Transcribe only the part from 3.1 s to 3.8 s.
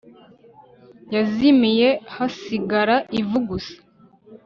ivu gusa